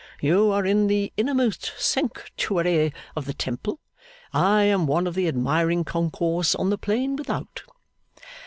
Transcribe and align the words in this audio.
You 0.19 0.49
are 0.49 0.65
in 0.65 0.87
the 0.87 1.13
innermost 1.15 1.73
sanctuary 1.77 2.91
of 3.15 3.25
the 3.25 3.35
temple; 3.35 3.79
I 4.33 4.63
am 4.63 4.87
one 4.87 5.05
of 5.05 5.13
the 5.13 5.27
admiring 5.27 5.83
concourse 5.83 6.55
on 6.55 6.71
the 6.71 6.77
plain 6.79 7.15
without. 7.15 7.61